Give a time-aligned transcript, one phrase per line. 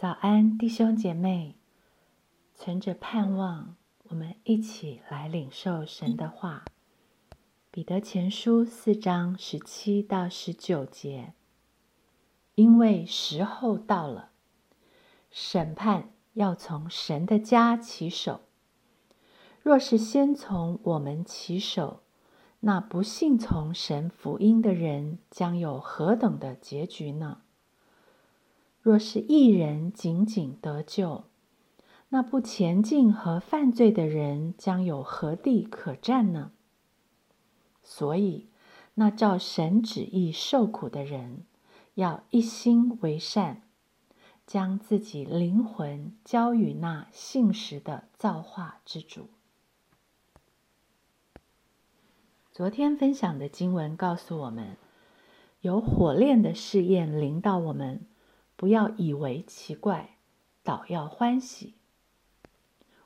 [0.00, 1.56] 早安，弟兄姐妹！
[2.54, 6.64] 存着盼望，我们一起来领受神的话。
[7.70, 11.34] 彼得前书四章十七到十九节，
[12.54, 14.30] 因为时候到了，
[15.30, 18.40] 审判要从神的家起手。
[19.62, 22.00] 若是先从我们起手，
[22.60, 27.42] 那不信从神福音的人将有何等的结局呢？
[28.82, 31.24] 若是一人仅仅得救，
[32.08, 36.52] 那不前进和犯罪的人将有何地可占呢？
[37.82, 38.48] 所以，
[38.94, 41.44] 那照神旨意受苦的人，
[41.94, 43.62] 要一心为善，
[44.46, 49.28] 将自己灵魂交与那信实的造化之主。
[52.50, 54.76] 昨天分享的经文告诉我们，
[55.60, 58.06] 有火炼的试验临到我们。
[58.60, 60.18] 不要以为奇怪，
[60.62, 61.76] 倒要欢喜。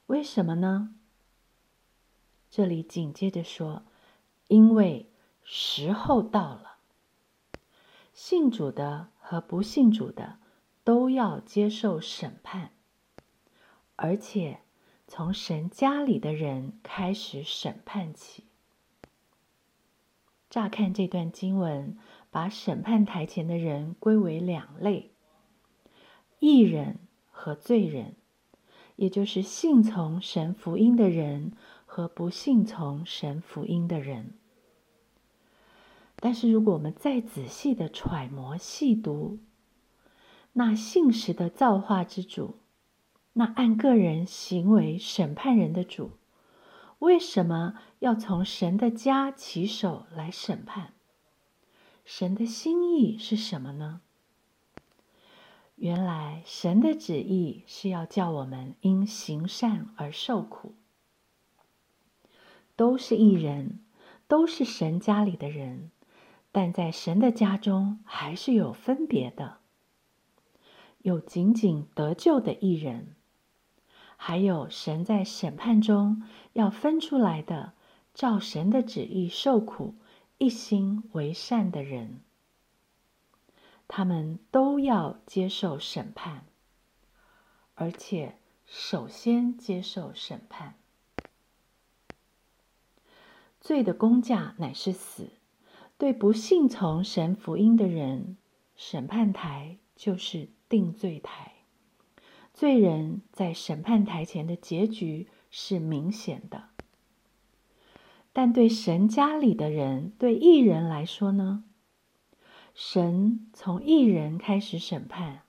[0.06, 0.96] 为什么呢？
[2.50, 3.84] 这里紧接着说
[4.48, 5.08] ：“因为
[5.44, 6.78] 时候到了，
[8.12, 10.38] 信主的和不信主的
[10.82, 12.72] 都要接受审判，
[13.94, 14.58] 而且
[15.06, 18.42] 从神家里的人开始审判起。”
[20.50, 21.96] 乍看这段经文，
[22.32, 25.13] 把审判台前的人归为两类。
[26.46, 26.98] 义人
[27.30, 28.16] 和罪人，
[28.96, 31.52] 也就是信从神福音的人
[31.86, 34.34] 和不信从神福音的人。
[36.16, 39.38] 但是，如果我们再仔细的揣摩细读，
[40.52, 42.56] 那信实的造化之主，
[43.32, 46.10] 那按个人行为审判人的主，
[46.98, 50.92] 为什么要从神的家起手来审判？
[52.04, 54.02] 神的心意是什么呢？
[55.76, 60.74] 原来神的旨意是要叫我们因行善而受苦，
[62.76, 63.80] 都是一人，
[64.28, 65.90] 都是神家里的人，
[66.52, 69.58] 但在神的家中还是有分别的，
[71.02, 73.16] 有仅仅得救的一人，
[74.16, 77.72] 还有神在审判中要分出来的，
[78.14, 79.96] 照神的旨意受苦、
[80.38, 82.20] 一心为善的人。
[83.86, 86.44] 他们都要接受审判，
[87.74, 88.36] 而且
[88.66, 90.74] 首先接受审判。
[93.60, 95.30] 罪的工价乃是死，
[95.96, 98.36] 对不信从神福音的人，
[98.76, 101.52] 审判台就是定罪台。
[102.52, 106.68] 罪人在审判台前的结局是明显的，
[108.32, 111.64] 但对神家里的人，对异人来说呢？
[112.74, 115.42] 神从一人开始审判，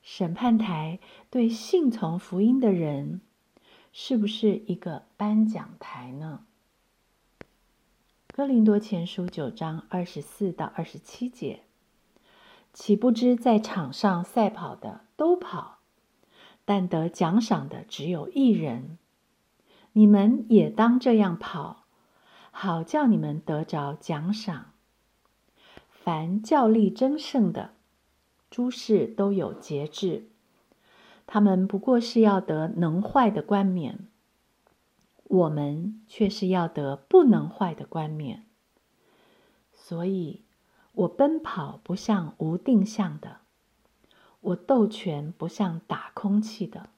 [0.00, 3.20] 审判台对信从福音的人，
[3.92, 6.46] 是不是一个颁奖台呢？
[8.28, 11.64] 哥林多前书九章二十四到二十七节，
[12.72, 15.80] 岂不知在场上赛跑的都跑，
[16.64, 18.96] 但得奖赏的只有一人。
[19.92, 21.84] 你们也当这样跑，
[22.50, 24.72] 好叫你们得着奖赏。
[26.06, 27.72] 凡较力争胜的
[28.48, 30.28] 诸事都有节制，
[31.26, 34.06] 他们不过是要得能坏的冠冕，
[35.24, 38.46] 我们却是要得不能坏的冠冕。
[39.72, 40.44] 所以，
[40.92, 43.38] 我奔跑不像无定向的，
[44.40, 46.90] 我斗拳不像打空气的，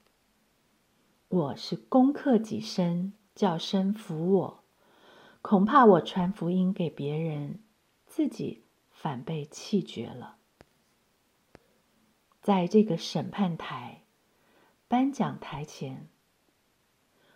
[1.29, 4.63] 我是攻克己身，叫身服我。
[5.41, 7.57] 恐怕我传福音给别人，
[8.05, 8.65] 自己。
[9.01, 10.35] 反被弃绝了。
[12.41, 14.03] 在这个审判台、
[14.89, 16.09] 颁奖台前，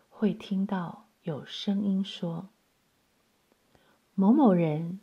[0.09, 2.50] 会听到有声音说
[4.13, 5.00] ：“某某人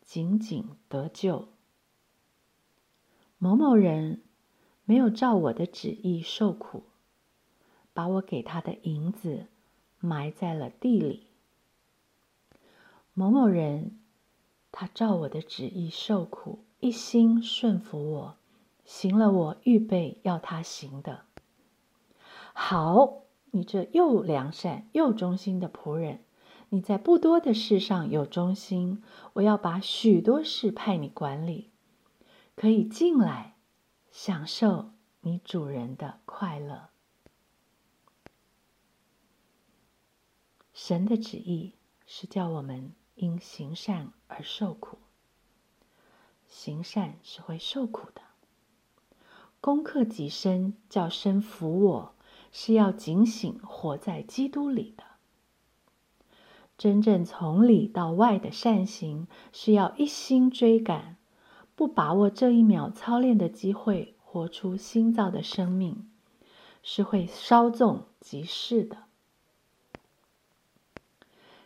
[0.00, 1.48] 仅仅得救，
[3.36, 4.22] 某某人
[4.86, 6.84] 没有照我的旨意受苦，
[7.92, 9.48] 把我给他的银子
[10.00, 11.26] 埋在了地里。
[13.12, 14.00] 某某人。”
[14.76, 18.36] 他照我的旨意受苦，一心顺服我，
[18.84, 21.26] 行了我预备要他行的。
[22.52, 23.22] 好，
[23.52, 26.24] 你这又良善又忠心的仆人，
[26.70, 29.00] 你在不多的事上有忠心，
[29.34, 31.70] 我要把许多事派你管理，
[32.56, 33.54] 可以进来
[34.10, 34.90] 享受
[35.20, 36.88] 你主人的快乐。
[40.72, 41.74] 神的旨意
[42.04, 42.90] 是叫我们。
[43.14, 44.98] 因行善而受苦，
[46.48, 48.20] 行善是会受苦的。
[49.60, 52.14] 功克己身，叫身服我，
[52.52, 55.04] 是要警醒活在基督里的。
[56.76, 61.16] 真正从里到外的善行，是要一心追赶，
[61.76, 66.10] 不把握这一秒操练的机会，活出新造的生命，
[66.82, 69.03] 是会稍纵即逝的。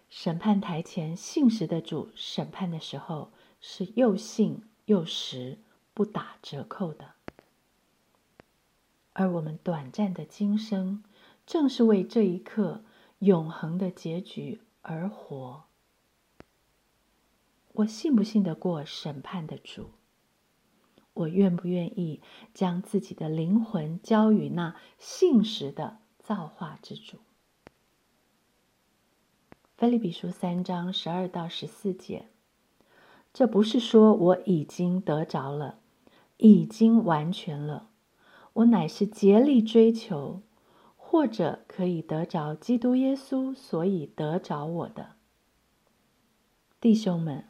[0.08, 5.58] 审判台前信实的主，审判的时候是又信又实，
[5.92, 7.12] 不打折扣的。
[9.12, 11.02] 而我们短暂的今生，
[11.44, 12.84] 正是为这一刻
[13.18, 15.64] 永恒的结局而活。
[17.72, 19.90] 我信不信得过审判的主？
[21.14, 22.22] 我愿不愿意
[22.54, 27.18] 将自己的灵魂交予那信实的造化之主？
[29.78, 32.26] 菲利比书三章十二到十四节，
[33.32, 35.78] 这不是说我已经得着了，
[36.38, 37.88] 已经完全了。
[38.54, 40.42] 我乃是竭力追求，
[40.96, 45.10] 或者可以得着基督耶稣，所以得着我的
[46.80, 47.44] 弟兄们。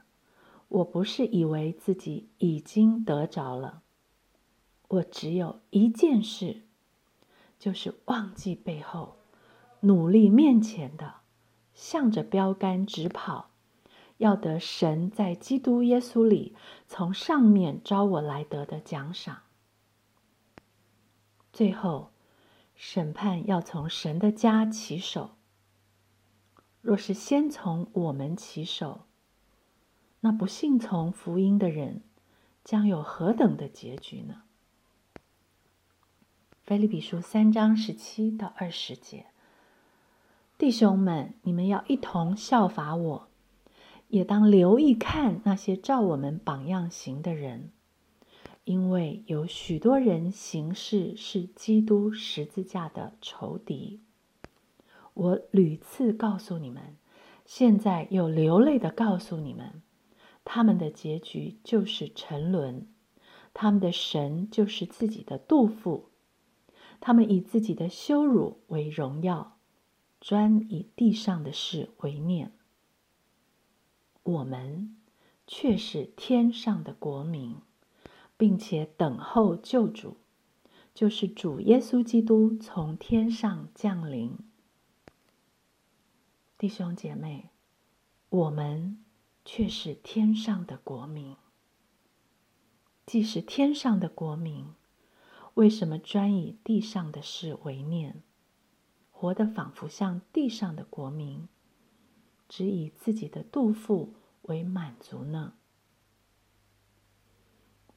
[0.69, 3.81] 我不是以为自己已经得着了，
[4.89, 6.65] 我只有一件事，
[7.59, 9.17] 就是忘记背后，
[9.81, 11.15] 努力面前的，
[11.79, 13.51] 向着标杆直跑，
[14.17, 16.57] 要得神在基督耶稣里
[16.89, 19.43] 从上面招我来得的奖赏。
[21.53, 22.11] 最后，
[22.75, 25.37] 审判要从神的家起手。
[26.81, 29.03] 若是先从我们起手，
[30.19, 32.03] 那不信从福音的人
[32.65, 34.43] 将有何等的结局呢？
[36.65, 39.27] 菲利比书三章十七到二十节，
[40.59, 43.29] 弟兄们，你们要一同效法我，
[44.09, 47.71] 也当留意看那些照我们榜样行的人。
[48.65, 54.01] 因为有许多人行事是基督十字架的仇敌，
[55.15, 56.97] 我屡次告诉你们，
[57.47, 59.81] 现在又流泪的告诉你们，
[60.45, 62.89] 他们的结局就是沉沦，
[63.55, 66.09] 他们的神就是自己的肚腹，
[66.99, 69.58] 他们以自己的羞辱为荣耀，
[70.21, 72.53] 专以地上的事为念。
[74.23, 74.97] 我们
[75.47, 77.57] 却是天上的国民。
[78.39, 80.17] 并且等候救主，
[80.95, 84.39] 就是主耶稣基督从天上降临。
[86.57, 87.51] 弟兄姐妹，
[88.29, 89.05] 我们
[89.45, 91.35] 却是天上的国民。
[93.05, 94.73] 既是天上的国民，
[95.55, 98.23] 为什么专以地上的事为念，
[99.21, 101.49] 活得仿佛像地上的国民，
[102.49, 105.55] 只以自己的肚腹为满足呢？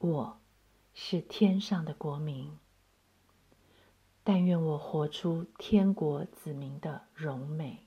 [0.00, 0.40] 我
[0.92, 2.58] 是天上的国民，
[4.24, 7.86] 但愿我活出天国子民的荣美。